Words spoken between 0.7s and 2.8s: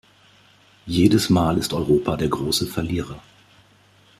Jedes Mal ist Europa der große